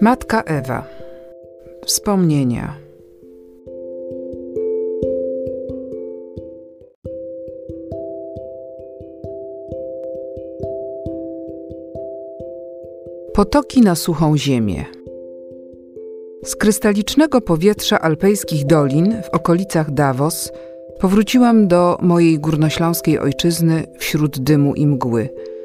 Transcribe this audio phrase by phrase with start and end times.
[0.00, 0.84] Matka Ewa.
[1.86, 2.74] Wspomnienia.
[13.34, 14.84] Potoki na suchą ziemię.
[16.44, 20.52] Z krystalicznego powietrza alpejskich dolin w okolicach Davos
[21.00, 25.28] powróciłam do mojej górnośląskiej ojczyzny wśród dymu i mgły–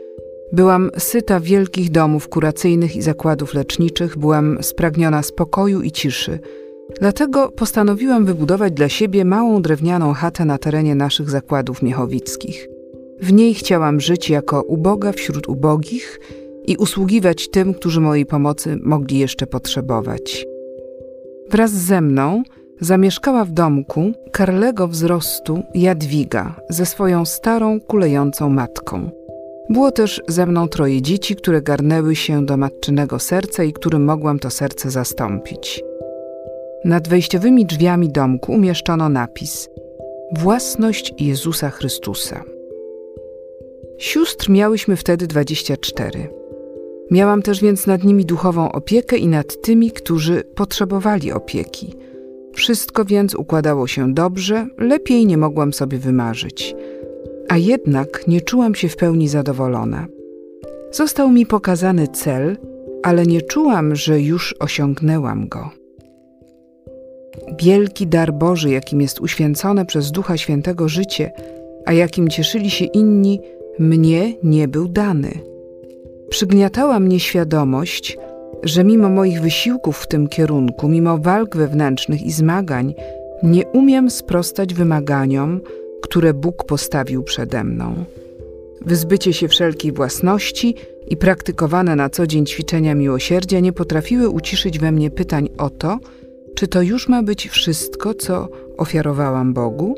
[0.54, 6.39] Byłam syta wielkich domów kuracyjnych i zakładów leczniczych, byłam spragniona spokoju i ciszy.
[7.00, 12.68] Dlatego postanowiłam wybudować dla siebie małą drewnianą chatę na terenie naszych zakładów miechowickich.
[13.21, 16.20] W niej chciałam żyć jako uboga wśród ubogich
[16.68, 20.46] i usługiwać tym, którzy mojej pomocy mogli jeszcze potrzebować.
[21.50, 22.44] Wraz ze mną
[22.80, 29.22] zamieszkała w domku karlego wzrostu Jadwiga ze swoją starą, kulejącą matką.
[29.70, 34.39] Było też ze mną troje dzieci, które garnęły się do matczynego serca i którym mogłam
[34.39, 35.83] to serce zastąpić.
[36.86, 39.70] Nad wejściowymi drzwiami domku umieszczono napis
[40.38, 42.44] Własność Jezusa Chrystusa.
[43.97, 46.30] Sióstr miałyśmy wtedy 24.
[47.11, 51.94] Miałam też więc nad nimi duchową opiekę i nad tymi, którzy potrzebowali opieki.
[52.53, 56.75] Wszystko więc układało się dobrze, lepiej nie mogłam sobie wymarzyć–
[57.53, 60.07] a jednak nie czułam się w pełni zadowolona.
[60.91, 62.57] Został mi pokazany cel,
[63.03, 65.69] ale nie czułam, że już osiągnęłam go.
[67.61, 71.31] Wielki dar Boży, jakim jest uświęcone przez Ducha Świętego życie,
[71.85, 73.39] a jakim cieszyli się inni,
[73.79, 75.31] mnie nie był dany.
[76.29, 78.17] Przygniatała mnie świadomość,
[78.63, 82.93] że mimo moich wysiłków w tym kierunku, mimo walk wewnętrznych i zmagań,
[83.43, 85.61] nie umiem sprostać wymaganiom,
[86.14, 88.06] które Bóg postawił przede mną.
[88.81, 90.75] Wyzbycie się wszelkiej własności
[91.08, 96.00] i praktykowane na co dzień ćwiczenia miłosierdzia nie potrafiły uciszyć we mnie pytań o to,
[96.55, 99.95] czy to już ma być wszystko, co ofiarowałam Bogu?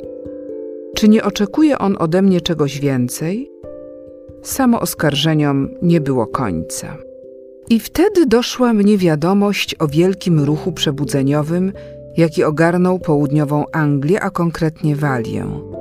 [0.95, 3.51] Czy nie oczekuje On ode mnie czegoś więcej?
[4.43, 6.97] Samo oskarżeniom nie było końca.
[7.69, 11.73] I wtedy doszła mnie wiadomość o wielkim ruchu przebudzeniowym,
[12.17, 15.74] jaki ogarnął południową Anglię, a konkretnie Walię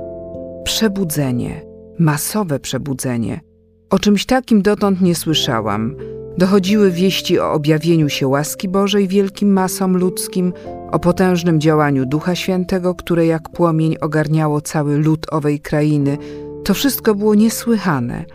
[0.65, 1.61] przebudzenie,
[1.99, 3.41] masowe przebudzenie.
[3.89, 5.95] O czymś takim dotąd nie słyszałam.
[6.37, 10.53] Dochodziły wieści o objawieniu się łaski Bożej wielkim masom ludzkim,
[10.91, 16.17] o potężnym działaniu Ducha Świętego, które jak płomień ogarniało cały lud owej krainy.
[16.63, 18.25] To wszystko było niesłychane.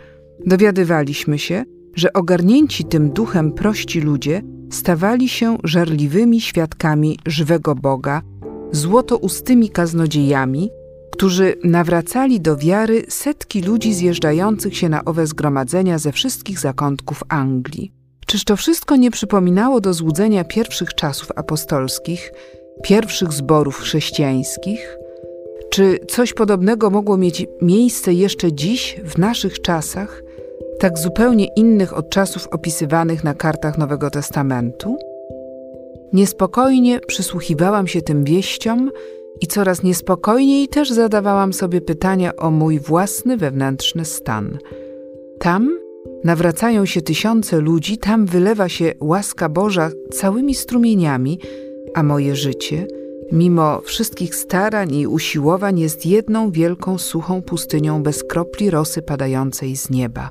[0.45, 1.63] Dowiadywaliśmy się,
[1.95, 8.21] że ogarnięci tym duchem prości ludzie stawali się żarliwymi świadkami żywego Boga,
[8.71, 10.69] złotoustymi kaznodziejami,
[11.21, 17.91] którzy nawracali do wiary setki ludzi zjeżdżających się na owe zgromadzenia ze wszystkich zakątków Anglii.
[18.27, 22.31] Czyż to wszystko nie przypominało do złudzenia pierwszych czasów apostolskich,
[22.83, 24.97] pierwszych zborów chrześcijańskich?
[25.71, 30.23] Czy coś podobnego mogło mieć miejsce jeszcze dziś, w naszych czasach,
[30.79, 34.97] tak zupełnie innych od czasów opisywanych na kartach Nowego Testamentu?
[36.13, 38.91] Niespokojnie przysłuchiwałam się tym wieściom,
[39.41, 44.57] i coraz niespokojniej też zadawałam sobie pytania o mój własny wewnętrzny stan.
[45.39, 45.77] Tam
[46.23, 51.39] nawracają się tysiące ludzi, tam wylewa się łaska Boża całymi strumieniami,
[51.93, 52.87] a moje życie,
[53.31, 59.89] mimo wszystkich starań i usiłowań, jest jedną wielką suchą pustynią bez kropli rosy padającej z
[59.89, 60.29] nieba.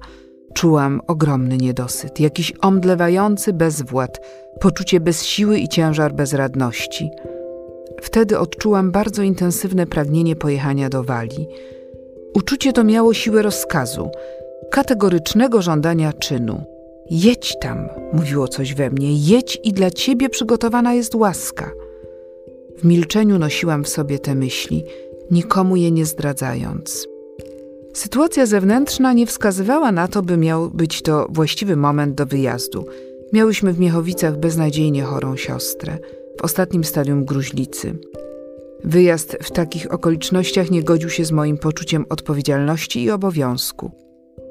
[0.55, 4.21] Czułam ogromny niedosyt, jakiś omdlewający bezwład,
[4.61, 7.11] poczucie bez siły i ciężar bezradności–
[8.01, 11.49] Wtedy odczułam bardzo intensywne pragnienie pojechania do Walii.
[12.35, 14.11] Uczucie to miało siłę rozkazu,
[14.71, 16.65] kategorycznego żądania czynu.
[17.11, 21.71] Jedź tam, mówiło coś we mnie, jedź i dla ciebie przygotowana jest łaska.
[22.79, 24.85] W milczeniu nosiłam w sobie te myśli,
[25.31, 27.09] nikomu je nie zdradzając.
[27.95, 32.87] Sytuacja zewnętrzna nie wskazywała na to, by miał być to właściwy moment do wyjazdu.
[33.33, 35.99] Miałyśmy w Miechowicach beznadziejnie chorą siostrę
[36.41, 37.95] w ostatnim stadium gruźlicy.
[38.85, 43.91] Wyjazd w takich okolicznościach nie godził się z moim poczuciem odpowiedzialności i obowiązku.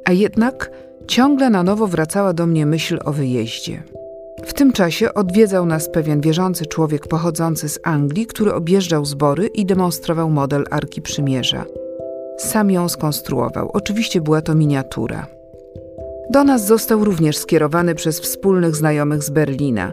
[0.06, 0.71] A jednak
[1.07, 3.83] ciągle na nowo wracała do mnie myśl o wyjeździe.
[4.45, 9.65] W tym czasie odwiedzał nas pewien wierzący człowiek pochodzący z Anglii, który objeżdżał zbory i
[9.65, 11.65] demonstrował model Arki Przymierza.
[12.38, 13.69] Sam ją skonstruował.
[13.74, 15.27] Oczywiście była to miniatura.
[16.30, 19.91] Do nas został również skierowany przez wspólnych znajomych z Berlina.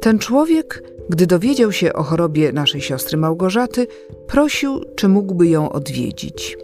[0.00, 3.86] Ten człowiek gdy dowiedział się o chorobie naszej siostry Małgorzaty,
[4.26, 6.58] prosił, czy mógłby ją odwiedzić.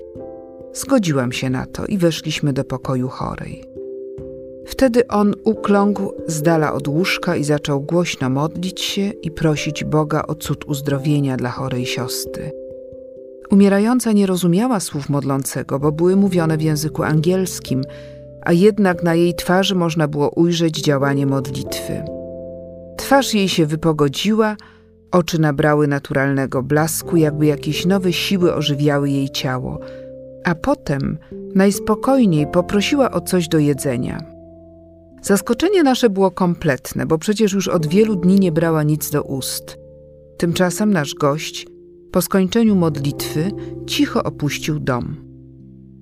[0.72, 3.64] Zgodziłam się na to i weszliśmy do pokoju chorej.
[4.66, 10.22] Wtedy on ukląkł z dala od łóżka i zaczął głośno modlić się i prosić Boga
[10.26, 12.50] o cud uzdrowienia dla chorej siostry.
[13.50, 17.82] Umierająca nie rozumiała słów modlącego, bo były mówione w języku angielskim,
[18.42, 22.13] a jednak na jej twarzy można było ujrzeć działanie modlitwy.
[23.04, 24.56] Twarz jej się wypogodziła,
[25.12, 29.80] oczy nabrały naturalnego blasku, jakby jakieś nowe siły ożywiały jej ciało,
[30.44, 31.18] a potem
[31.54, 34.24] najspokojniej poprosiła o coś do jedzenia.
[35.22, 39.76] Zaskoczenie nasze było kompletne, bo przecież już od wielu dni nie brała nic do ust.
[40.38, 41.66] Tymczasem nasz gość,
[42.12, 43.50] po skończeniu modlitwy,
[43.86, 45.16] cicho opuścił dom.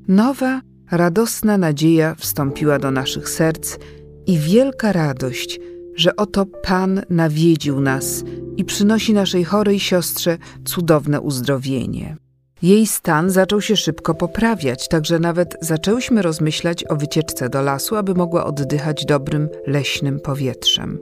[0.09, 0.61] Nowa,
[0.91, 3.79] radosna nadzieja wstąpiła do naszych serc
[4.27, 5.61] i wielka radość,
[5.97, 8.25] że oto Pan nawiedził nas
[8.57, 12.17] i przynosi naszej chorej siostrze cudowne uzdrowienie.
[12.63, 18.15] Jej stan zaczął się szybko poprawiać, także nawet zaczęłyśmy rozmyślać o wycieczce do lasu, aby
[18.15, 20.99] mogła oddychać dobrym, leśnym powietrzem.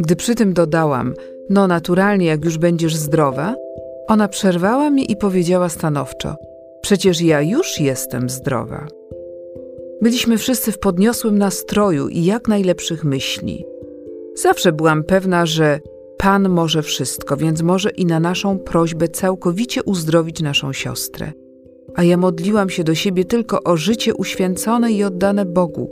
[0.00, 1.14] Gdy przy tym dodałam,
[1.50, 3.54] no naturalnie, jak już będziesz zdrowa,
[4.08, 6.36] ona przerwała mnie i powiedziała stanowczo:
[6.82, 8.86] Przecież ja już jestem zdrowa.
[10.02, 13.64] Byliśmy wszyscy w podniosłym nastroju i jak najlepszych myśli.
[14.34, 15.80] Zawsze byłam pewna, że
[16.18, 21.32] Pan może wszystko, więc może i na naszą prośbę całkowicie uzdrowić naszą siostrę.
[21.94, 25.88] A ja modliłam się do siebie tylko o życie uświęcone i oddane Bogu,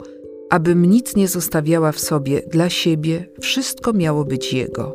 [0.49, 4.93] abym nic nie zostawiała w sobie dla siebie, wszystko miało być Jego.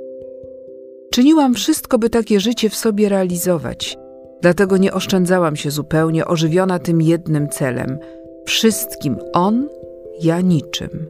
[1.11, 3.99] Czyniłam wszystko, by takie życie w sobie realizować,
[4.43, 7.99] dlatego nie oszczędzałam się zupełnie, ożywiona tym jednym celem
[8.47, 9.69] wszystkim On,
[10.23, 11.06] ja niczym.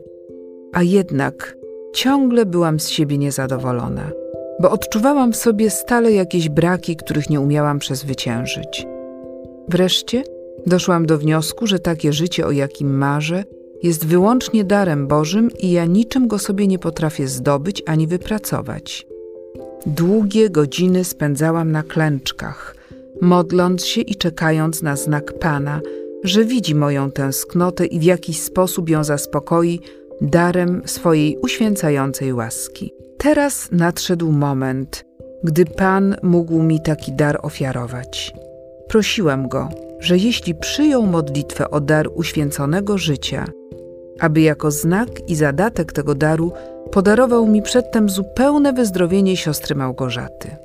[0.73, 1.58] A jednak
[1.99, 4.11] ciągle byłam z siebie niezadowolona,
[4.61, 8.87] bo odczuwałam w sobie stale jakieś braki, których nie umiałam przezwyciężyć.
[9.69, 10.25] Wreszcie
[10.67, 13.45] doszłam do wniosku, że takie życie, o jakim marzę,
[13.83, 19.07] jest wyłącznie darem Bożym i ja niczym go sobie nie potrafię zdobyć ani wypracować.
[19.87, 22.77] Długie godziny spędzałam na klęczkach,
[23.21, 25.81] modląc się i czekając na znak Pana,
[26.25, 29.81] że widzi moją tęsknotę i w jakiś sposób ją zaspokoi
[30.21, 32.95] darem swojej uświęcającej łaski.
[33.19, 35.05] Teraz nadszedł moment,
[35.45, 38.35] gdy Pan mógł mi taki dar ofiarować.
[38.89, 39.69] Prosiłam go,
[40.01, 43.45] że jeśli przyjął modlitwę o dar uświęconego życia,
[44.21, 46.53] aby jako znak i zadatek tego daru
[46.93, 50.57] podarował mi przedtem zupełne wyzdrowienie siostry Małgorzaty.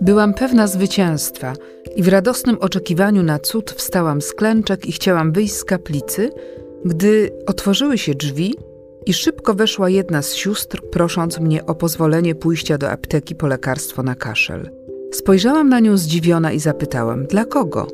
[0.00, 1.52] Byłam pewna zwycięstwa
[1.96, 6.30] i w radosnym oczekiwaniu na cud wstałam z klęczek i chciałam wyjść z kaplicy,
[6.84, 8.54] gdy otworzyły się drzwi
[9.06, 14.02] i szybko weszła jedna z sióstr, prosząc mnie o pozwolenie pójścia do apteki po lekarstwo
[14.02, 14.70] na kaszel.
[15.12, 17.86] Spojrzałam na nią zdziwiona i zapytałam: Dla kogo?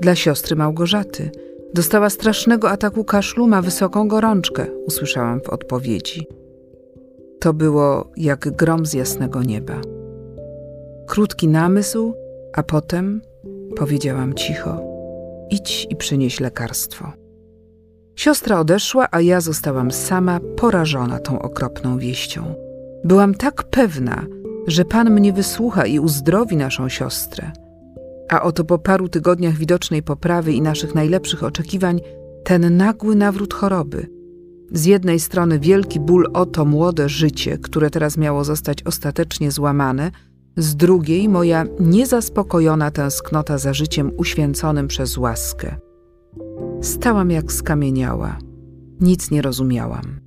[0.00, 1.30] Dla siostry Małgorzaty.
[1.74, 6.26] Dostała strasznego ataku kaszlu, ma wysoką gorączkę, usłyszałam w odpowiedzi.
[7.40, 9.80] To było jak grom z jasnego nieba.
[11.06, 12.14] Krótki namysł,
[12.52, 13.22] a potem
[13.76, 14.80] powiedziałam cicho:
[15.50, 17.19] Idź i przynieś lekarstwo.
[18.20, 22.54] Siostra odeszła, a ja zostałam sama, porażona tą okropną wieścią.
[23.04, 24.26] Byłam tak pewna,
[24.66, 27.52] że Pan mnie wysłucha i uzdrowi naszą siostrę.
[28.30, 32.00] A oto po paru tygodniach widocznej poprawy i naszych najlepszych oczekiwań,
[32.44, 34.06] ten nagły nawrót choroby.
[34.72, 40.10] Z jednej strony wielki ból o to młode życie, które teraz miało zostać ostatecznie złamane,
[40.56, 45.76] z drugiej moja niezaspokojona tęsknota za życiem uświęconym przez łaskę.
[46.80, 48.38] Stałam jak skamieniała.
[49.00, 50.20] Nic nie rozumiałam.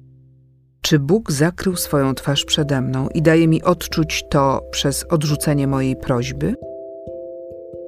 [0.81, 5.95] Czy Bóg zakrył swoją twarz przede mną i daje mi odczuć to przez odrzucenie mojej
[5.95, 6.55] prośby?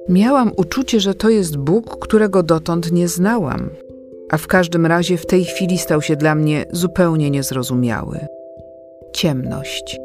[0.08, 3.70] Miałam uczucie, że to jest Bóg, którego dotąd nie znałam,
[4.30, 8.18] a w każdym razie w tej chwili stał się dla mnie zupełnie niezrozumiały.
[9.12, 9.98] Ciemność,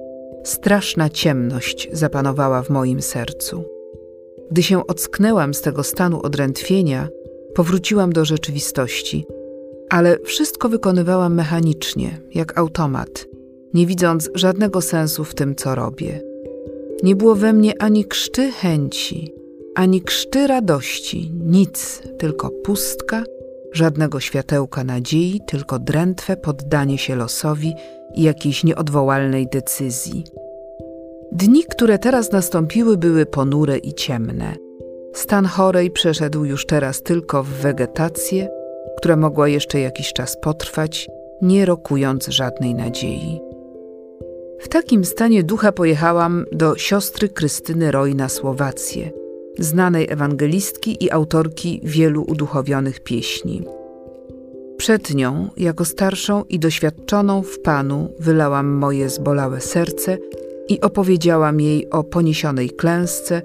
[0.44, 3.64] straszna ciemność zapanowała w moim sercu.
[4.52, 7.08] Gdy się ocknęłam z tego stanu odrętwienia,
[7.56, 9.26] Powróciłam do rzeczywistości,
[9.90, 13.26] ale wszystko wykonywałam mechanicznie, jak automat,
[13.74, 16.22] nie widząc żadnego sensu w tym, co robię.
[17.04, 19.34] Nie było we mnie ani krzty chęci,
[19.76, 23.24] ani krzty radości, nic, tylko pustka,
[23.74, 27.74] żadnego światełka nadziei, tylko drętwe poddanie się losowi
[28.16, 30.24] i jakiejś nieodwołalnej decyzji.
[31.32, 34.56] Dni, które teraz nastąpiły, były ponure i ciemne.
[35.14, 38.50] Stan chorej przeszedł już teraz tylko w wegetację,
[38.98, 41.10] która mogła jeszcze jakiś czas potrwać,
[41.42, 43.42] nie rokując żadnej nadziei.
[44.60, 49.12] W takim stanie ducha pojechałam do siostry Krystyny Roy na Słowację,
[49.60, 53.64] znanej ewangelistki i autorki wielu uduchowionych pieśni.
[54.78, 60.18] Przed nią, jako starszą i doświadczoną w Panu, wylałam moje zbolałe serce
[60.68, 63.42] i opowiedziałam jej o poniesionej klęsce,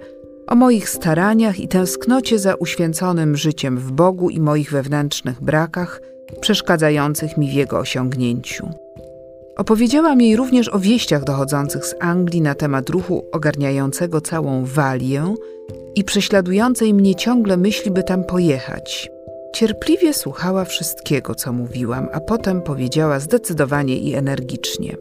[0.46, 6.00] o moich staraniach i tęsknocie za uświęconym życiem w Bogu i moich wewnętrznych brakach,
[6.40, 8.70] przeszkadzających mi w jego osiągnięciu.
[9.56, 15.34] Opowiedziałam jej również o wieściach dochodzących z Anglii na temat ruchu ogarniającego całą Walię
[15.94, 19.10] i prześladującej mnie ciągle myśli, by tam pojechać.
[19.54, 24.96] Cierpliwie słuchała wszystkiego, co mówiłam, a potem powiedziała zdecydowanie i energicznie: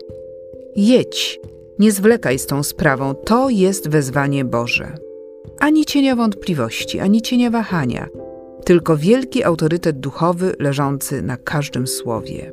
[0.76, 1.40] Jedź,
[1.80, 4.98] nie zwlekaj z tą sprawą, to jest wezwanie Boże.
[5.60, 8.08] Ani cienia wątpliwości, ani cienia wahania,
[8.66, 12.52] tylko wielki autorytet duchowy leżący na każdym słowie.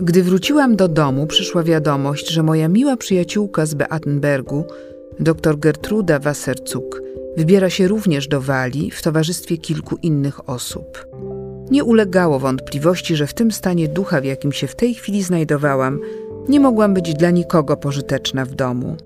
[0.00, 4.64] Gdy wróciłam do domu, przyszła wiadomość, że moja miła przyjaciółka z Beatenbergu,
[5.20, 7.02] dr Gertruda Wassercuk,
[7.36, 11.06] wybiera się również do Walii w towarzystwie kilku innych osób.
[11.70, 16.00] Nie ulegało wątpliwości, że w tym stanie ducha, w jakim się w tej chwili znajdowałam,
[16.48, 18.96] nie mogłam być dla nikogo pożyteczna w domu.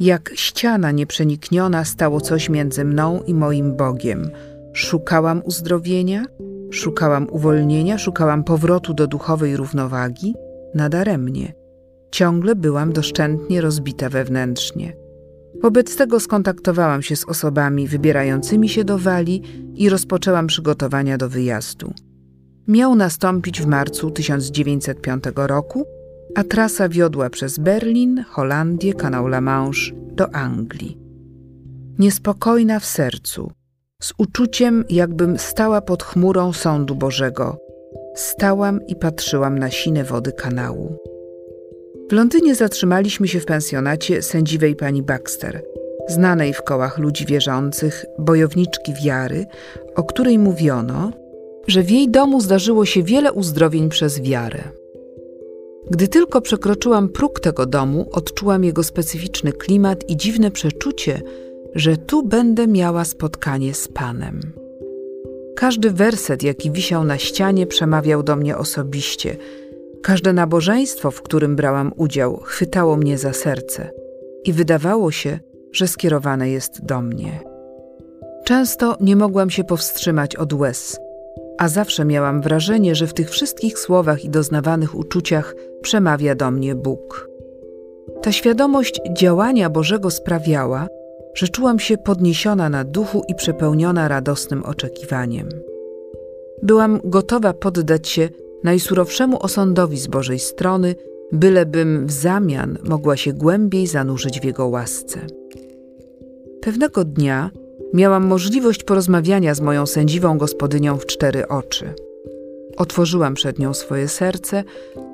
[0.00, 4.30] Jak ściana nieprzenikniona stało coś między mną i moim Bogiem.
[4.72, 6.24] Szukałam uzdrowienia,
[6.70, 10.34] szukałam uwolnienia, szukałam powrotu do duchowej równowagi,
[10.74, 11.54] nadaremnie.
[12.10, 14.96] Ciągle byłam doszczętnie rozbita wewnętrznie.
[15.62, 19.42] Wobec tego skontaktowałam się z osobami wybierającymi się do Walii
[19.74, 21.92] i rozpoczęłam przygotowania do wyjazdu.
[22.68, 25.84] Miał nastąpić w marcu 1905 roku,
[26.34, 30.98] a trasa wiodła przez Berlin, Holandię, kanał La Manche do Anglii.
[31.98, 33.52] Niespokojna w sercu,
[34.02, 37.58] z uczuciem, jakbym stała pod chmurą sądu Bożego,
[38.14, 40.96] stałam i patrzyłam na sine wody kanału.
[42.10, 45.62] W Londynie zatrzymaliśmy się w pensjonacie sędziwej pani Baxter,
[46.08, 49.46] znanej w kołach ludzi wierzących, bojowniczki wiary,
[49.94, 51.12] o której mówiono,
[51.66, 54.83] że w jej domu zdarzyło się wiele uzdrowień przez wiarę.
[55.90, 61.22] Gdy tylko przekroczyłam próg tego domu, odczułam jego specyficzny klimat i dziwne przeczucie,
[61.74, 64.40] że tu będę miała spotkanie z Panem.
[65.56, 69.36] Każdy werset, jaki wisiał na ścianie, przemawiał do mnie osobiście–
[70.04, 73.90] Każde nabożeństwo, w którym brałam udział, chwytało mnie za serce
[74.44, 75.38] i wydawało się,
[75.72, 77.40] że skierowane jest do mnie.
[78.44, 80.98] Często nie mogłam się powstrzymać od łez,
[81.58, 86.74] a zawsze miałam wrażenie, że w tych wszystkich słowach i doznawanych uczuciach przemawia do mnie
[86.74, 87.28] Bóg.
[88.22, 90.86] Ta świadomość działania Bożego sprawiała,
[91.34, 95.48] że czułam się podniesiona na duchu i przepełniona radosnym oczekiwaniem.
[96.62, 98.28] Byłam gotowa poddać się
[98.64, 100.94] najsurowszemu osądowi z Bożej strony,
[101.32, 105.20] bylebym w zamian mogła się głębiej zanurzyć w Jego łasce.
[106.60, 107.50] Pewnego dnia
[107.94, 111.94] miałam możliwość porozmawiania z moją sędziwą gospodynią w cztery oczy.
[112.76, 114.64] Otworzyłam przed nią swoje serce,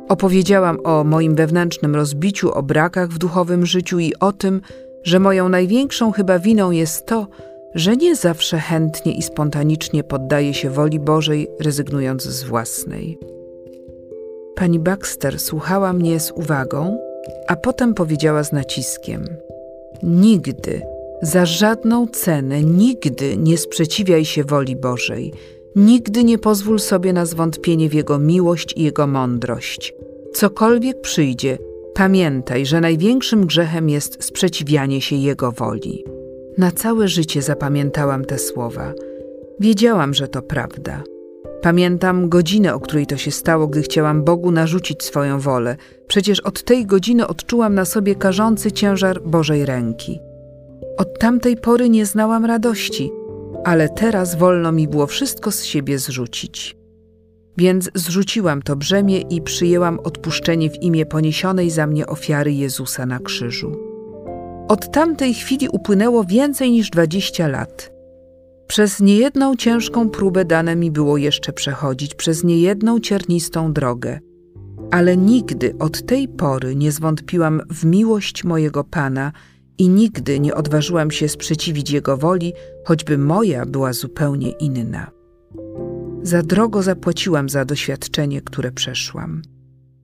[0.09, 4.61] opowiedziałam o moim wewnętrznym rozbiciu, o brakach w duchowym życiu i o tym,
[5.03, 7.27] że moją największą chyba winą jest to,
[7.75, 13.19] że nie zawsze chętnie i spontanicznie poddaje się woli Bożej, rezygnując z własnej.
[14.55, 16.99] Pani Baxter słuchała mnie z uwagą,
[17.47, 19.25] a potem powiedziała z naciskiem:
[20.03, 20.83] Nigdy,
[21.23, 25.33] za żadną cenę, nigdy nie sprzeciwiaj się woli Bożej.
[25.77, 29.95] Nigdy nie pozwól sobie na zwątpienie w Jego miłość i Jego mądrość.
[30.35, 31.59] Cokolwiek przyjdzie,
[31.95, 36.05] pamiętaj, że największym grzechem jest sprzeciwianie się Jego woli.
[36.59, 38.93] Na całe życie zapamiętałam te słowa.
[39.61, 41.03] Wiedziałam, że to prawda.
[41.63, 45.77] Pamiętam godzinę, o której to się stało, gdy chciałam Bogu narzucić swoją wolę.
[46.07, 50.21] Przecież od tej godziny odczułam na sobie karzący ciężar Bożej ręki.
[50.97, 53.11] Od tamtej pory nie znałam radości,
[53.65, 56.77] ale teraz wolno mi było wszystko z siebie zrzucić.
[57.57, 63.19] Więc zrzuciłam to brzemię i przyjęłam odpuszczenie w imię poniesionej za mnie ofiary Jezusa na
[63.19, 63.77] krzyżu.
[64.69, 67.93] Od tamtej chwili upłynęło więcej niż dwadzieścia lat.
[68.67, 74.21] Przez niejedną ciężką próbę dane mi było jeszcze przechodzić, przez niejedną ciernistą drogę.
[74.91, 79.33] Ale nigdy od tej pory nie zwątpiłam w miłość mojego Pana
[79.81, 82.53] i nigdy nie odważyłam się sprzeciwić Jego woli,
[82.85, 85.11] choćby moja była zupełnie inna.
[86.23, 89.43] Za drogo zapłaciłam za doświadczenie, które przeszłam.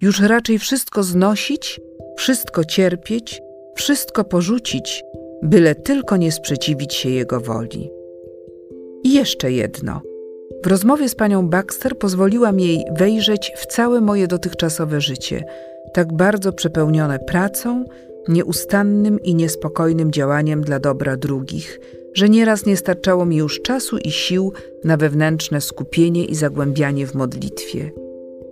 [0.00, 1.80] Już raczej wszystko znosić,
[2.16, 3.40] wszystko cierpieć,
[3.74, 5.02] wszystko porzucić,
[5.42, 7.90] byle tylko nie sprzeciwić się Jego woli.
[9.04, 10.00] I jeszcze jedno.
[10.64, 15.44] W rozmowie z panią Baxter pozwoliłam jej wejrzeć w całe moje dotychczasowe życie,
[15.92, 17.84] tak bardzo przepełnione pracą,
[18.28, 21.80] nieustannym i niespokojnym działaniem dla dobra drugich,
[22.14, 24.52] że nieraz nie starczało mi już czasu i sił
[24.84, 27.90] na wewnętrzne skupienie i zagłębianie w modlitwie.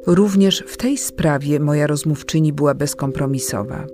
[0.07, 3.87] Również w tej sprawie moja rozmówczyni była bezkompromisowa.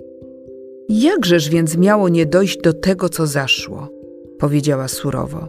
[0.89, 3.89] Jakżeż więc miało nie dojść do tego, co zaszło?
[4.39, 5.47] powiedziała surowo.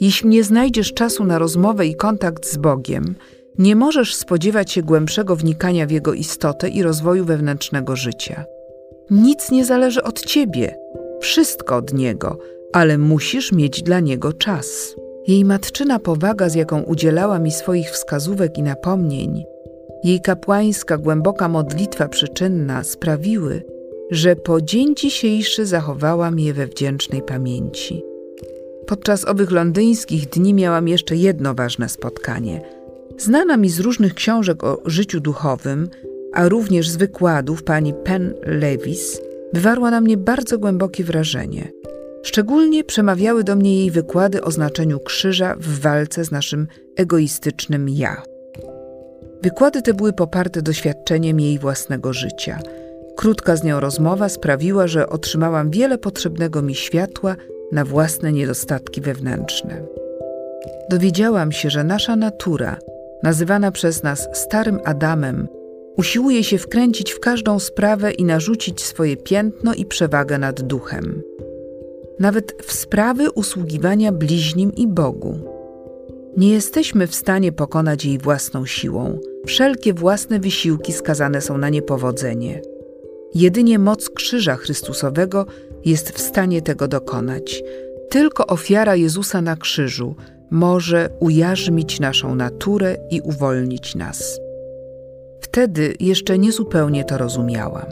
[0.00, 3.14] Jeśli nie znajdziesz czasu na rozmowę i kontakt z Bogiem,
[3.58, 8.44] nie możesz spodziewać się głębszego wnikania w Jego istotę i rozwoju wewnętrznego życia.
[9.10, 10.76] Nic nie zależy od ciebie,
[11.20, 12.38] wszystko od Niego,
[12.72, 14.96] ale musisz mieć dla Niego czas.
[15.26, 19.44] Jej matczyna powaga, z jaką udzielała mi swoich wskazówek i napomnień,
[20.04, 23.62] jej kapłańska, głęboka modlitwa przyczynna sprawiły,
[24.10, 28.02] że po dzień dzisiejszy zachowałam je we wdzięcznej pamięci.
[28.86, 32.60] Podczas owych londyńskich dni miałam jeszcze jedno ważne spotkanie.
[33.18, 35.88] Znana mi z różnych książek o życiu duchowym,
[36.34, 39.20] a również z wykładów pani Penn Lewis,
[39.52, 41.72] wywarła na mnie bardzo głębokie wrażenie.
[42.22, 48.22] Szczególnie przemawiały do mnie jej wykłady o znaczeniu krzyża w walce z naszym egoistycznym ja.
[49.42, 52.58] Wykłady te były poparte doświadczeniem jej własnego życia.
[53.16, 57.36] Krótka z nią rozmowa sprawiła, że otrzymałam wiele potrzebnego mi światła
[57.72, 59.82] na własne niedostatki wewnętrzne.
[60.90, 62.76] Dowiedziałam się, że nasza natura,
[63.22, 65.48] nazywana przez nas Starym Adamem,
[65.96, 71.22] usiłuje się wkręcić w każdą sprawę i narzucić swoje piętno i przewagę nad duchem.
[72.18, 75.38] Nawet w sprawy usługiwania bliźnim i Bogu.
[76.36, 79.18] Nie jesteśmy w stanie pokonać jej własną siłą.
[79.46, 82.62] Wszelkie własne wysiłki skazane są na niepowodzenie.
[83.34, 85.46] Jedynie moc Krzyża Chrystusowego
[85.84, 87.62] jest w stanie tego dokonać.
[88.10, 90.14] Tylko ofiara Jezusa na krzyżu
[90.50, 94.40] może ujarzmić naszą naturę i uwolnić nas.
[95.54, 97.86] Wtedy jeszcze niezupełnie to rozumiałam.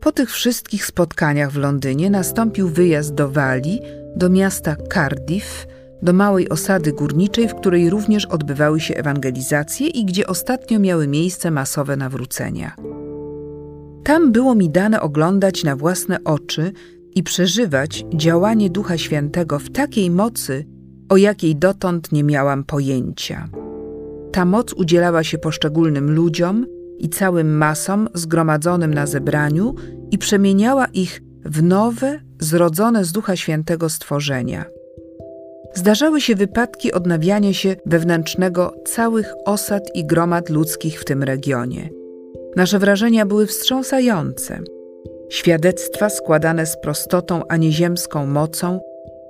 [0.00, 3.80] Po tych wszystkich spotkaniach w Londynie nastąpił wyjazd do Walii,
[4.16, 5.66] do miasta Cardiff,
[6.02, 11.50] do małej osady górniczej, w której również odbywały się ewangelizacje i gdzie ostatnio miały miejsce
[11.50, 12.76] masowe nawrócenia.
[14.04, 16.72] Tam było mi dane oglądać na własne oczy
[17.14, 20.66] i przeżywać działanie Ducha Świętego w takiej mocy,
[21.08, 23.61] o jakiej dotąd nie miałam pojęcia.
[24.32, 26.66] Ta moc udzielała się poszczególnym ludziom
[26.98, 29.74] i całym masom zgromadzonym na zebraniu
[30.10, 34.64] i przemieniała ich w nowe, zrodzone z Ducha Świętego stworzenia.
[35.74, 41.88] Zdarzały się wypadki odnawiania się wewnętrznego całych osad i gromad ludzkich w tym regionie.
[42.56, 44.60] Nasze wrażenia były wstrząsające.
[45.30, 48.80] Świadectwa składane z prostotą, a nie ziemską mocą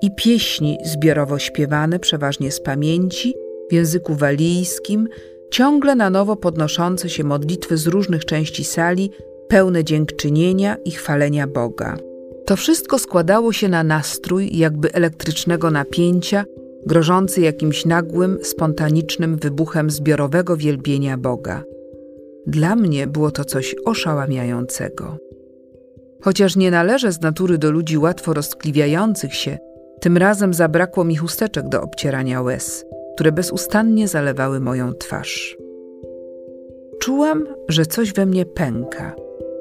[0.02, 3.34] i pieśni zbiorowo śpiewane przeważnie z pamięci
[3.72, 5.08] w języku walijskim,
[5.50, 9.10] ciągle na nowo podnoszące się modlitwy z różnych części sali,
[9.48, 11.96] pełne dziękczynienia i chwalenia Boga.
[12.46, 16.44] To wszystko składało się na nastrój jakby elektrycznego napięcia,
[16.86, 21.62] grożący jakimś nagłym, spontanicznym wybuchem zbiorowego wielbienia Boga.
[22.46, 25.16] Dla mnie było to coś oszałamiającego.
[26.20, 29.58] Chociaż nie należę z natury do ludzi łatwo roztkliwiających się,
[30.00, 35.56] tym razem zabrakło mi chusteczek do obcierania łez które bezustannie zalewały moją twarz.
[37.00, 39.14] Czułam, że coś we mnie pęka,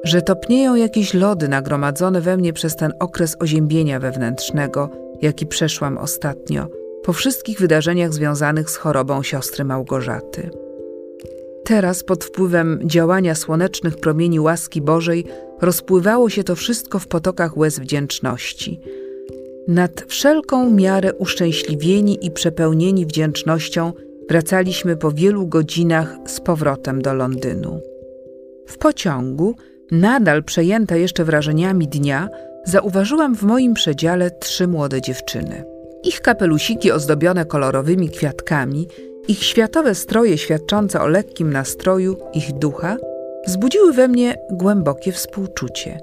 [0.04, 4.90] że topnieją jakieś lody nagromadzone we mnie przez ten okres oziębienia wewnętrznego,
[5.22, 6.68] jaki przeszłam ostatnio,
[7.02, 10.50] po wszystkich wydarzeniach związanych z chorobą siostry Małgorzaty.
[11.64, 15.24] Teraz, pod wpływem działania słonecznych promieni łaski Bożej,
[15.60, 18.80] rozpływało się to wszystko w potokach łez wdzięczności–
[19.68, 23.92] nad wszelką miarę uszczęśliwieni i przepełnieni wdzięcznością
[24.28, 27.80] wracaliśmy po wielu godzinach z powrotem do Londynu.
[28.66, 29.54] W pociągu,
[29.90, 32.28] nadal przejęta jeszcze wrażeniami dnia,
[32.64, 35.64] zauważyłam w moim przedziale trzy młode dziewczyny.
[36.04, 38.88] Ich kapelusiki ozdobione kolorowymi kwiatkami,
[39.28, 42.96] ich światowe stroje świadczące o lekkim nastroju ich ducha,
[43.46, 46.00] wzbudziły we mnie głębokie współczucie.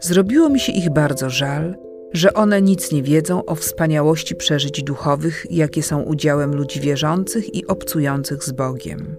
[0.00, 1.74] Zrobiło mi się ich bardzo żal–
[2.12, 7.66] że one nic nie wiedzą o wspaniałości przeżyć duchowych, jakie są udziałem ludzi wierzących i
[7.66, 9.16] obcujących z Bogiem.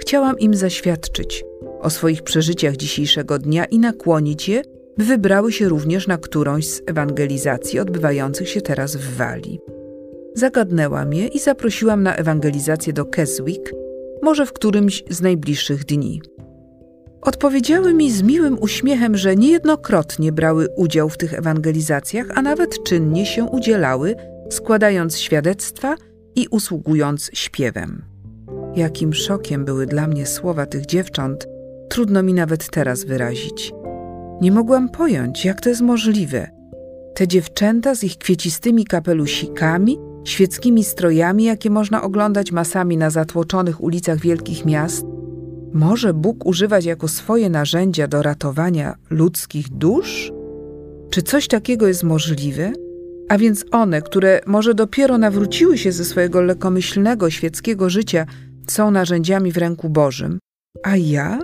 [0.00, 1.44] Chciałam im zaświadczyć
[1.80, 4.62] o swoich przeżyciach dzisiejszego dnia i nakłonić je,
[4.98, 9.60] by wybrały się również na którąś z ewangelizacji odbywających się teraz w Walii.
[10.34, 13.72] Zagadnęłam je i zaprosiłam na ewangelizację do Keswick,
[14.22, 16.22] może w którymś z najbliższych dni.
[17.22, 23.26] Odpowiedziały mi z miłym uśmiechem, że niejednokrotnie brały udział w tych ewangelizacjach, a nawet czynnie
[23.26, 24.14] się udzielały,
[24.50, 25.96] składając świadectwa
[26.36, 28.02] i usługując śpiewem.
[28.76, 31.46] Jakim szokiem były dla mnie słowa tych dziewcząt,
[31.88, 33.72] trudno mi nawet teraz wyrazić.
[34.40, 36.50] Nie mogłam pojąć, jak to jest możliwe.
[37.14, 44.18] Te dziewczęta z ich kwiecistymi kapelusikami świeckimi strojami, jakie można oglądać masami na zatłoczonych ulicach
[44.18, 45.19] wielkich miast?
[45.72, 50.32] Może Bóg używać jako swoje narzędzia do ratowania ludzkich dusz?
[51.10, 52.72] Czy coś takiego jest możliwe?
[53.28, 58.26] A więc one, które może dopiero nawróciły się ze swojego lekomyślnego świeckiego życia,
[58.68, 60.38] są narzędziami w ręku Bożym,
[60.82, 61.38] a ja,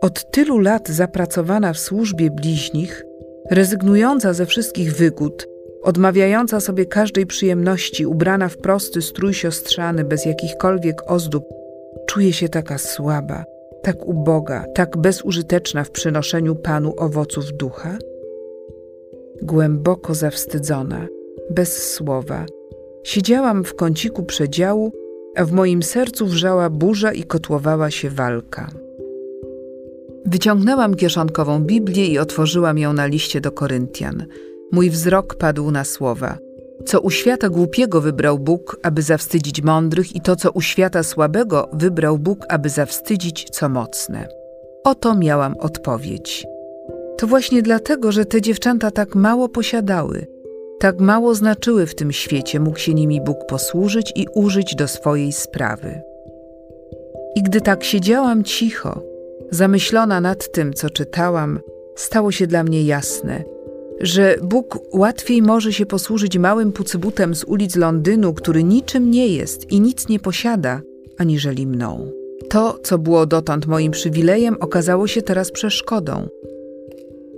[0.00, 3.04] od tylu lat zapracowana w służbie bliźnich,
[3.50, 5.46] rezygnująca ze wszystkich wygód,
[5.82, 11.44] odmawiająca sobie każdej przyjemności, ubrana w prosty strój siostrzany, bez jakichkolwiek ozdób,
[12.06, 13.44] czuję się taka słaba,
[13.82, 17.98] tak uboga, tak bezużyteczna w przynoszeniu Panu owoców ducha?
[19.42, 21.06] Głęboko zawstydzona,
[21.50, 22.46] bez słowa,
[23.04, 24.92] siedziałam w kąciku przedziału,
[25.36, 28.70] a w moim sercu wrzała burza i kotłowała się walka.
[30.26, 34.26] Wyciągnęłam kieszonkową Biblię i otworzyłam ją na liście do Koryntian.
[34.72, 36.38] Mój wzrok padł na słowa.
[36.86, 41.68] Co u świata głupiego wybrał Bóg, aby zawstydzić mądrych, i to, co u świata słabego
[41.72, 44.28] wybrał Bóg, aby zawstydzić co mocne.
[44.84, 46.46] Oto miałam odpowiedź.
[47.18, 50.26] To właśnie dlatego, że te dziewczęta tak mało posiadały,
[50.78, 55.32] tak mało znaczyły w tym świecie, mógł się nimi Bóg posłużyć i użyć do swojej
[55.32, 56.00] sprawy.
[57.36, 59.02] I gdy tak siedziałam cicho,
[59.50, 61.60] zamyślona nad tym, co czytałam,
[61.96, 63.44] stało się dla mnie jasne,
[64.00, 69.72] że Bóg łatwiej może się posłużyć małym pucybutem z ulic Londynu, który niczym nie jest
[69.72, 70.80] i nic nie posiada,
[71.18, 72.10] aniżeli mną.
[72.48, 76.28] To, co było dotąd moim przywilejem, okazało się teraz przeszkodą.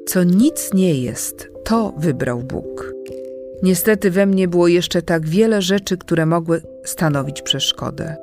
[0.07, 2.94] Co nic nie jest, to wybrał Bóg.
[3.62, 8.16] Niestety we mnie było jeszcze tak wiele rzeczy, które mogły stanowić przeszkodę.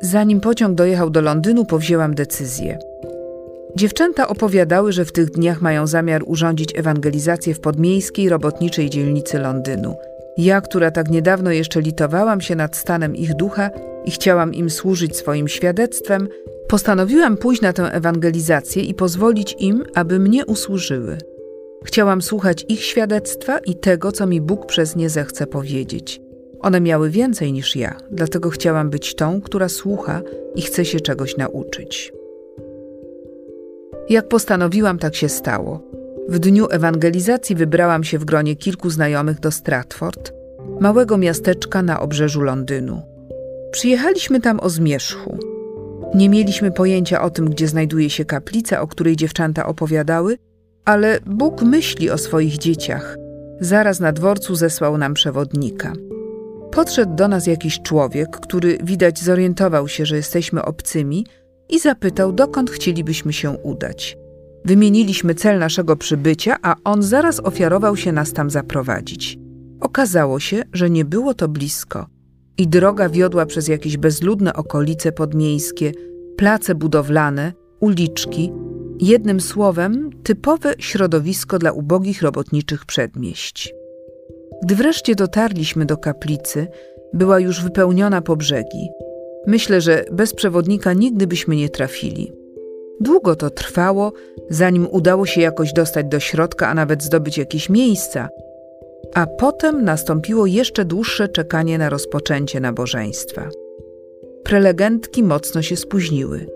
[0.00, 2.78] Zanim pociąg dojechał do Londynu, powzięłam decyzję.
[3.76, 9.96] Dziewczęta opowiadały, że w tych dniach mają zamiar urządzić ewangelizację w podmiejskiej robotniczej dzielnicy Londynu.
[10.36, 13.70] Ja, która tak niedawno jeszcze litowałam się nad stanem ich ducha
[14.04, 16.28] i chciałam im służyć swoim świadectwem,
[16.68, 21.18] postanowiłam pójść na tę ewangelizację i pozwolić im, aby mnie usłużyły.
[21.84, 26.20] Chciałam słuchać ich świadectwa i tego, co mi Bóg przez nie zechce powiedzieć.
[26.60, 30.22] One miały więcej niż ja, dlatego chciałam być tą, która słucha
[30.54, 32.15] i chce się czegoś nauczyć.
[34.08, 35.82] Jak postanowiłam, tak się stało.
[36.28, 40.32] W dniu ewangelizacji wybrałam się w gronie kilku znajomych do Stratford,
[40.80, 43.02] małego miasteczka na obrzeżu Londynu.
[43.70, 45.38] Przyjechaliśmy tam o zmierzchu.
[46.14, 50.38] Nie mieliśmy pojęcia o tym, gdzie znajduje się kaplica, o której dziewczęta opowiadały,
[50.84, 53.16] ale Bóg myśli o swoich dzieciach.
[53.60, 55.92] Zaraz na dworcu zesłał nam przewodnika.
[56.70, 61.26] Podszedł do nas jakiś człowiek, który widać zorientował się, że jesteśmy obcymi
[61.68, 64.16] i zapytał, dokąd chcielibyśmy się udać.
[64.64, 69.38] Wymieniliśmy cel naszego przybycia, a on zaraz ofiarował się nas tam zaprowadzić.
[69.80, 72.06] Okazało się, że nie było to blisko
[72.58, 75.92] i droga wiodła przez jakieś bezludne okolice podmiejskie,
[76.36, 78.52] place budowlane, uliczki,
[79.00, 83.74] jednym słowem typowe środowisko dla ubogich robotniczych przedmieść.
[84.62, 86.66] Gdy wreszcie dotarliśmy do kaplicy,
[87.12, 88.88] była już wypełniona po brzegi.
[89.46, 92.32] Myślę, że bez przewodnika nigdy byśmy nie trafili.
[93.00, 94.12] Długo to trwało,
[94.50, 98.28] zanim udało się jakoś dostać do środka, a nawet zdobyć jakieś miejsca.
[99.14, 103.48] A potem nastąpiło jeszcze dłuższe czekanie na rozpoczęcie nabożeństwa.
[104.44, 106.46] Prelegentki mocno się spóźniły.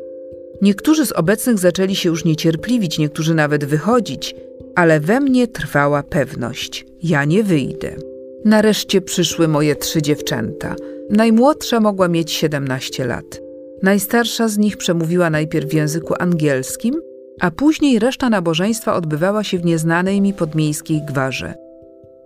[0.63, 4.35] Niektórzy z obecnych zaczęli się już niecierpliwić, niektórzy nawet wychodzić,
[4.75, 7.97] ale we mnie trwała pewność: ja nie wyjdę.
[8.45, 10.77] Nareszcie przyszły moje trzy dziewczęta.
[11.11, 13.41] Najmłodsza mogła mieć 17 lat.
[13.83, 17.01] Najstarsza z nich przemówiła najpierw w języku angielskim,
[17.41, 21.55] a później reszta nabożeństwa odbywała się w nieznanej mi podmiejskiej gwarze.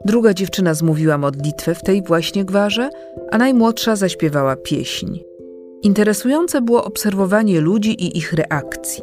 [0.04, 2.90] Druga dziewczyna zmówiła modlitwę w tej właśnie gwarze,
[3.30, 5.20] a najmłodsza zaśpiewała pieśń.
[5.82, 9.02] Interesujące było obserwowanie ludzi i ich reakcji.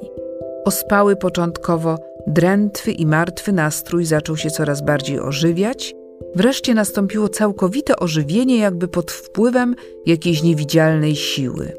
[0.66, 5.96] Ospały początkowo, drętwy i martwy nastrój zaczął się coraz bardziej ożywiać,
[6.36, 11.74] wreszcie nastąpiło całkowite ożywienie, jakby pod wpływem jakiejś niewidzialnej siły.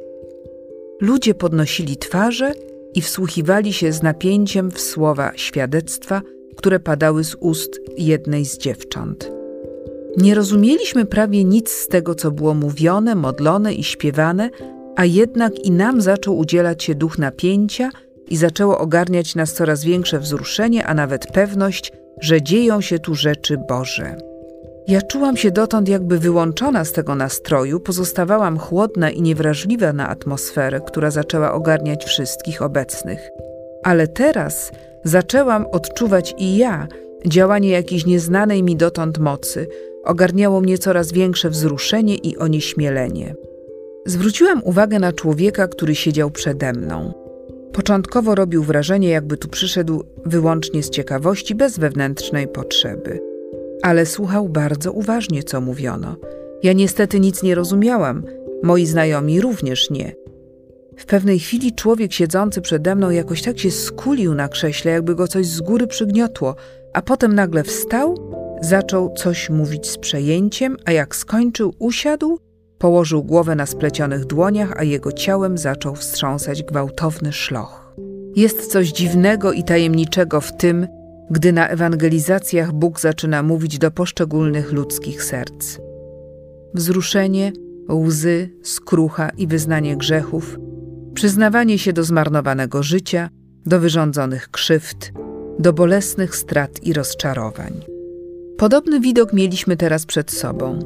[1.01, 2.55] Ludzie podnosili twarze
[2.95, 6.23] i wsłuchiwali się z napięciem w słowa świadectwa,
[6.57, 9.31] które padały z ust jednej z dziewcząt.
[10.17, 14.51] Nie rozumieliśmy prawie nic z tego, co było mówione, modlone i śpiewane,
[14.97, 17.91] a jednak i nam zaczął udzielać się duch napięcia
[18.29, 23.59] i zaczęło ogarniać nas coraz większe wzruszenie, a nawet pewność, że dzieją się tu rzeczy
[23.69, 24.32] Boże.
[24.89, 30.81] Ja czułam się dotąd jakby wyłączona z tego nastroju, pozostawałam chłodna i niewrażliwa na atmosferę,
[30.81, 33.31] która zaczęła ogarniać wszystkich obecnych.
[33.83, 34.73] Ale teraz
[35.05, 36.89] zaczęłam odczuwać i ja
[37.27, 39.67] działanie jakiejś nieznanej mi dotąd mocy,
[40.05, 43.35] ogarniało mnie coraz większe wzruszenie i onieśmielenie.
[44.07, 47.13] Zwróciłam uwagę na człowieka, który siedział przede mną.
[47.73, 53.32] Początkowo robił wrażenie, jakby tu przyszedł wyłącznie z ciekawości, bez wewnętrznej potrzeby.
[53.83, 56.17] Ale słuchał bardzo uważnie, co mówiono.
[56.63, 58.25] Ja niestety nic nie rozumiałam,
[58.63, 60.13] moi znajomi również nie.
[60.97, 65.29] W pewnej chwili człowiek siedzący przede mną jakoś tak się skulił na krześle, jakby go
[65.29, 66.55] coś z góry przygniotło,
[66.93, 68.15] a potem nagle wstał,
[68.61, 72.39] zaczął coś mówić z przejęciem, a jak skończył, usiadł,
[72.79, 77.95] położył głowę na splecionych dłoniach, a jego ciałem zaczął wstrząsać gwałtowny szloch.
[78.37, 80.87] Jest coś dziwnego i tajemniczego w tym,
[81.31, 85.79] gdy na ewangelizacjach Bóg zaczyna mówić do poszczególnych ludzkich serc.
[86.75, 87.53] Wzruszenie,
[87.93, 90.59] łzy, skrucha i wyznanie grzechów,
[91.15, 93.31] przyznawanie się do zmarnowanego życia,
[93.67, 95.13] do wyrządzonych krzywd,
[95.59, 97.73] do bolesnych strat i rozczarowań.
[98.59, 100.79] Podobny widok mieliśmy teraz przed sobą,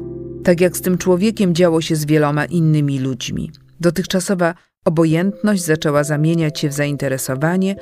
[0.43, 3.51] tak jak z tym człowiekiem działo się z wieloma innymi ludźmi.
[3.79, 4.53] Dotychczasowa
[4.85, 7.75] obojętność zaczęła zamieniać się w zainteresowanie,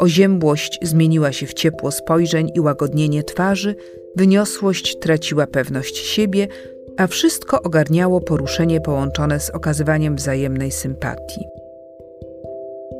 [0.00, 3.74] oziębłość zmieniła się w ciepło spojrzeń i łagodnienie twarzy,
[4.16, 6.48] wyniosłość traciła pewność siebie,
[6.96, 11.44] a wszystko ogarniało poruszenie połączone z okazywaniem wzajemnej sympatii.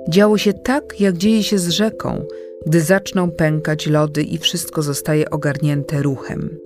[0.09, 2.25] Działo się tak, jak dzieje się z rzeką,
[2.67, 6.59] gdy zaczną pękać lody i wszystko zostaje ogarnięte ruchem.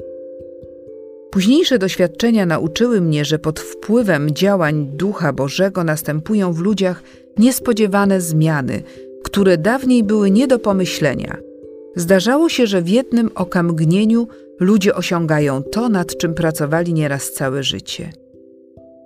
[1.30, 7.02] Późniejsze doświadczenia nauczyły mnie, że pod wpływem działań Ducha Bożego następują w ludziach
[7.38, 8.82] niespodziewane zmiany,
[9.24, 11.36] które dawniej były nie do pomyślenia.
[11.96, 14.28] Zdarzało się, że w jednym okamgnieniu
[14.60, 18.12] ludzie osiągają to, nad czym pracowali nieraz całe życie.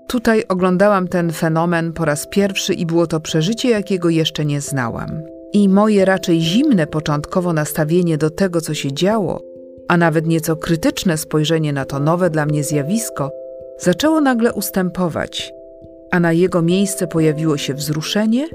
[0.09, 5.23] Tutaj oglądałam ten fenomen po raz pierwszy i było to przeżycie, jakiego jeszcze nie znałam.
[5.53, 9.43] I moje raczej zimne początkowo nastawienie do tego, co się działo,
[9.89, 13.31] a nawet nieco krytyczne spojrzenie na to nowe dla mnie zjawisko,
[13.81, 15.53] zaczęło nagle ustępować,
[16.11, 18.49] a na jego miejsce pojawiło się wzruszenie,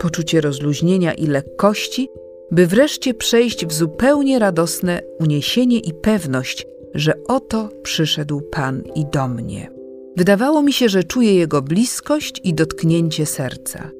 [0.00, 2.08] poczucie rozluźnienia i lekkości,
[2.50, 9.28] by wreszcie przejść w zupełnie radosne uniesienie i pewność, że oto przyszedł Pan i do
[9.28, 9.70] mnie.
[10.16, 13.90] Wydawało mi się, że czuję Jego bliskość i dotknięcie serca.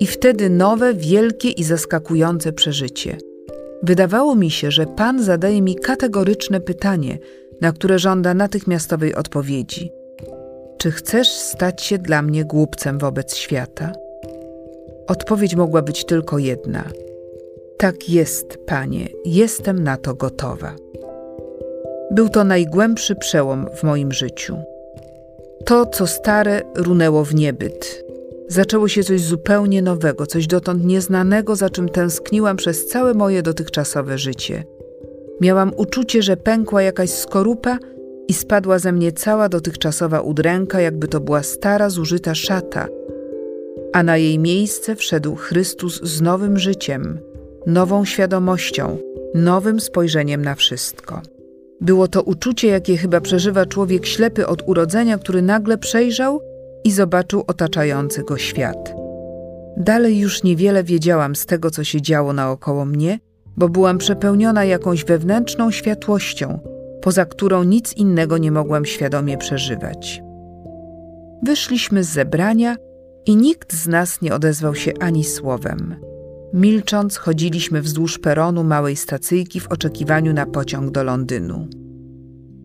[0.00, 3.18] I wtedy nowe, wielkie i zaskakujące przeżycie.
[3.82, 7.18] Wydawało mi się, że Pan zadaje mi kategoryczne pytanie,
[7.60, 9.90] na które żąda natychmiastowej odpowiedzi.
[10.78, 13.92] Czy chcesz stać się dla mnie głupcem wobec świata?
[15.06, 16.84] Odpowiedź mogła być tylko jedna.
[17.78, 20.74] Tak jest, Panie, jestem na to gotowa.
[22.10, 24.56] Był to najgłębszy przełom w moim życiu.
[25.64, 28.04] To, co stare, runęło w niebyt.
[28.48, 34.18] Zaczęło się coś zupełnie nowego, coś dotąd nieznanego, za czym tęskniłam przez całe moje dotychczasowe
[34.18, 34.64] życie.
[35.40, 37.78] Miałam uczucie, że pękła jakaś skorupa
[38.28, 42.88] i spadła ze mnie cała dotychczasowa udręka, jakby to była stara, zużyta szata,
[43.92, 47.18] a na jej miejsce wszedł Chrystus z nowym życiem,
[47.66, 48.98] nową świadomością,
[49.34, 51.22] nowym spojrzeniem na wszystko.
[51.80, 56.40] Było to uczucie, jakie chyba przeżywa człowiek ślepy od urodzenia, który nagle przejrzał
[56.84, 58.94] i zobaczył otaczający go świat.
[59.76, 63.18] Dalej już niewiele wiedziałam z tego, co się działo naokoło mnie,
[63.56, 66.58] bo byłam przepełniona jakąś wewnętrzną światłością,
[67.02, 70.22] poza którą nic innego nie mogłam świadomie przeżywać.
[71.42, 72.76] Wyszliśmy z zebrania
[73.26, 75.96] i nikt z nas nie odezwał się ani słowem.
[76.52, 81.68] Milcząc, chodziliśmy wzdłuż peronu małej stacyjki w oczekiwaniu na pociąg do Londynu.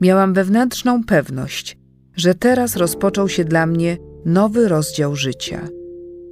[0.01, 1.77] Miałam wewnętrzną pewność,
[2.15, 5.67] że teraz rozpoczął się dla mnie nowy rozdział życia.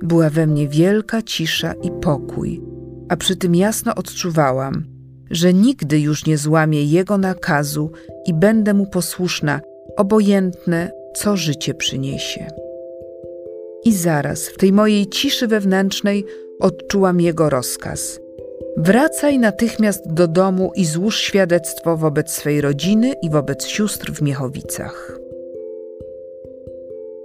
[0.04, 2.62] Była we mnie wielka cisza i pokój,
[3.10, 4.86] a przy tym jasno odczuwałam,
[5.32, 7.92] że nigdy już nie złamię Jego nakazu
[8.26, 9.62] i będę Mu posłuszna,
[9.98, 12.65] obojętne, co życie przyniesie.
[13.86, 16.26] I zaraz w tej mojej ciszy wewnętrznej
[16.60, 18.20] odczułam Jego rozkaz.
[18.78, 25.20] Wracaj natychmiast do domu i złóż świadectwo wobec swej rodziny i wobec sióstr w Miechowicach.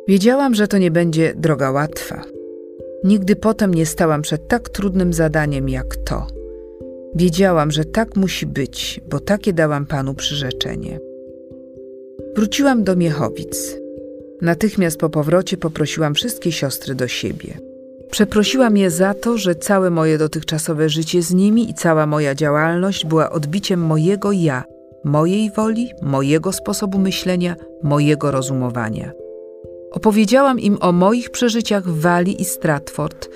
[0.08, 2.22] Wiedziałam, że to nie będzie droga łatwa.
[3.04, 6.26] Nigdy potem nie stałam przed tak trudnym zadaniem jak to.
[7.14, 11.00] Wiedziałam, że tak musi być, bo takie dałam panu przyrzeczenie.
[12.36, 13.76] Wróciłam do Miechowic.
[14.42, 17.58] Natychmiast po powrocie poprosiłam wszystkie siostry do siebie.
[18.10, 23.06] Przeprosiłam je za to, że całe moje dotychczasowe życie z nimi i cała moja działalność
[23.06, 24.64] była odbiciem mojego ja,
[25.04, 29.12] mojej woli, mojego sposobu myślenia, mojego rozumowania.
[29.90, 33.28] Opowiedziałam im o moich przeżyciach w Walii i Stratford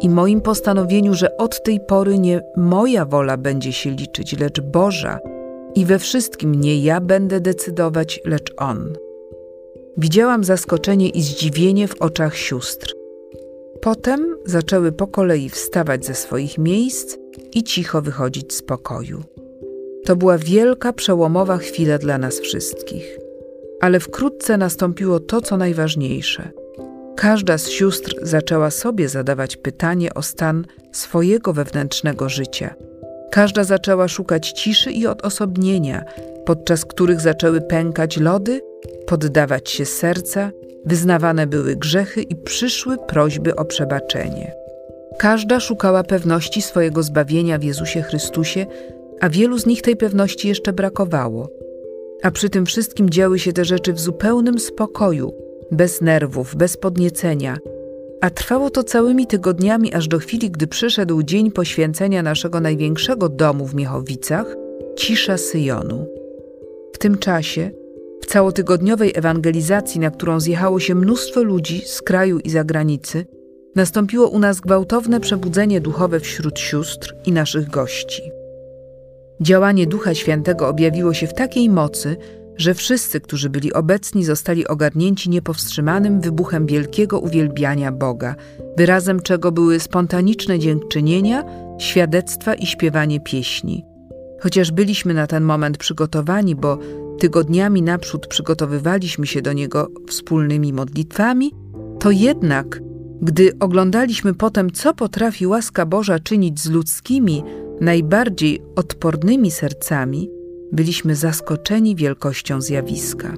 [0.00, 5.18] i moim postanowieniu, że od tej pory nie moja wola będzie się liczyć, lecz Boża,
[5.74, 8.92] I we wszystkim nie ja będę decydować, lecz on.
[9.96, 12.94] Widziałam zaskoczenie i zdziwienie w oczach sióstr.
[13.80, 17.16] Potem zaczęły po kolei wstawać ze swoich miejsc
[17.54, 19.22] i cicho wychodzić z pokoju.
[20.04, 23.18] To była wielka, przełomowa chwila dla nas wszystkich.
[23.80, 26.50] Ale wkrótce nastąpiło to, co najważniejsze.
[27.16, 32.74] Każda z sióstr zaczęła sobie zadawać pytanie o stan swojego wewnętrznego życia.
[33.30, 36.04] Każda zaczęła szukać ciszy i odosobnienia,
[36.46, 38.60] podczas których zaczęły pękać lody,
[39.06, 40.50] poddawać się serca,
[40.84, 44.52] wyznawane były grzechy i przyszły prośby o przebaczenie.
[45.18, 48.66] Każda szukała pewności swojego zbawienia w Jezusie Chrystusie,
[49.20, 51.48] a wielu z nich tej pewności jeszcze brakowało.
[52.22, 55.32] A przy tym wszystkim działy się te rzeczy w zupełnym spokoju,
[55.70, 57.58] bez nerwów, bez podniecenia.
[58.20, 63.66] A trwało to całymi tygodniami, aż do chwili, gdy przyszedł dzień poświęcenia naszego największego domu
[63.66, 64.56] w Miechowicach,
[64.96, 66.06] cisza Syjonu.
[66.92, 67.70] W tym czasie,
[68.22, 73.26] w całotygodniowej ewangelizacji, na którą zjechało się mnóstwo ludzi z kraju i zagranicy,
[73.76, 78.22] nastąpiło u nas gwałtowne przebudzenie duchowe wśród sióstr i naszych gości.
[79.40, 82.16] Działanie Ducha Świętego objawiło się w takiej mocy,
[82.56, 88.34] że wszyscy, którzy byli obecni, zostali ogarnięci niepowstrzymanym wybuchem wielkiego uwielbiania Boga,
[88.76, 91.44] wyrazem czego były spontaniczne dziękczynienia,
[91.78, 93.91] świadectwa i śpiewanie pieśni.
[94.42, 96.78] Chociaż byliśmy na ten moment przygotowani, bo
[97.18, 101.52] tygodniami naprzód przygotowywaliśmy się do niego wspólnymi modlitwami,
[101.98, 102.80] to jednak,
[103.20, 107.44] gdy oglądaliśmy potem, co potrafi łaska Boża czynić z ludzkimi,
[107.80, 110.30] najbardziej odpornymi sercami,
[110.72, 113.34] byliśmy zaskoczeni wielkością zjawiska.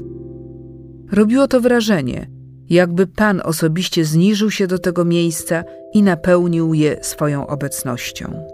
[1.12, 2.30] Robiło to wrażenie,
[2.68, 5.64] jakby Pan osobiście zniżył się do tego miejsca
[5.94, 8.44] i napełnił je swoją obecnością.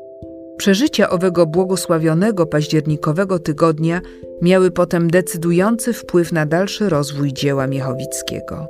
[0.60, 4.00] Przeżycia owego błogosławionego październikowego tygodnia
[4.42, 8.66] miały potem decydujący wpływ na dalszy rozwój dzieła Miechowickiego.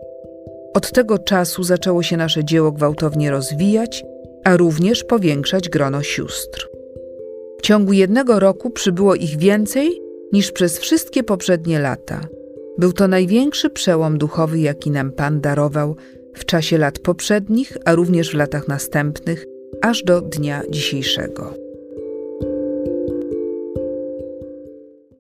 [0.74, 4.04] Od tego czasu zaczęło się nasze dzieło gwałtownie rozwijać,
[4.44, 6.68] a również powiększać grono sióstr.
[7.58, 12.20] W ciągu jednego roku przybyło ich więcej niż przez wszystkie poprzednie lata.
[12.78, 15.96] Był to największy przełom duchowy, jaki nam Pan darował
[16.34, 19.46] w czasie lat poprzednich, a również w latach następnych,
[19.82, 21.69] aż do dnia dzisiejszego.